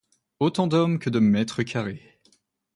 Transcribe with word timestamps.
Autant 0.39 0.65
d’hommes 0.65 0.97
que 0.97 1.11
de 1.11 1.19
mètres 1.19 1.61
carrés. 1.61 2.19